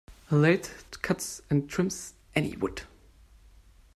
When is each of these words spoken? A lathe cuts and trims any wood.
A 0.31 0.35
lathe 0.35 0.71
cuts 1.03 1.41
and 1.51 1.69
trims 1.69 2.15
any 2.35 2.55
wood. 2.57 2.87